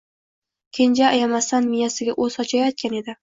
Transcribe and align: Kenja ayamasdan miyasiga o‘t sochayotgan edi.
Kenja 0.77 1.03
ayamasdan 1.09 1.69
miyasiga 1.75 2.17
o‘t 2.25 2.37
sochayotgan 2.39 2.97
edi. 3.03 3.19